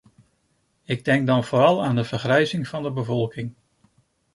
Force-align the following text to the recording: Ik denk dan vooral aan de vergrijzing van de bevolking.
Ik 0.83 1.05
denk 1.05 1.27
dan 1.27 1.43
vooral 1.43 1.83
aan 1.83 1.95
de 1.95 2.03
vergrijzing 2.03 2.67
van 2.67 2.83
de 2.83 2.91
bevolking. 2.91 3.53